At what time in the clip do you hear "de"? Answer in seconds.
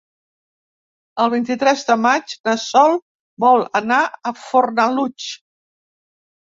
1.91-1.99